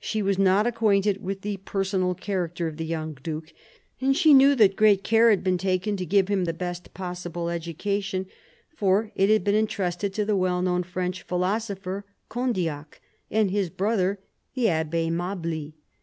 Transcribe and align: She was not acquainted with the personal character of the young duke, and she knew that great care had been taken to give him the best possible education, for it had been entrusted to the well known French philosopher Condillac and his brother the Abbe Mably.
She 0.00 0.22
was 0.22 0.38
not 0.38 0.66
acquainted 0.66 1.22
with 1.22 1.42
the 1.42 1.58
personal 1.58 2.14
character 2.14 2.66
of 2.66 2.78
the 2.78 2.86
young 2.86 3.12
duke, 3.22 3.52
and 4.00 4.16
she 4.16 4.32
knew 4.32 4.54
that 4.54 4.74
great 4.74 5.04
care 5.04 5.28
had 5.28 5.44
been 5.44 5.58
taken 5.58 5.98
to 5.98 6.06
give 6.06 6.28
him 6.28 6.46
the 6.46 6.54
best 6.54 6.94
possible 6.94 7.50
education, 7.50 8.24
for 8.74 9.12
it 9.14 9.28
had 9.28 9.44
been 9.44 9.54
entrusted 9.54 10.14
to 10.14 10.24
the 10.24 10.34
well 10.34 10.62
known 10.62 10.82
French 10.82 11.20
philosopher 11.24 12.06
Condillac 12.30 13.02
and 13.30 13.50
his 13.50 13.68
brother 13.68 14.18
the 14.54 14.70
Abbe 14.70 15.10
Mably. 15.10 15.74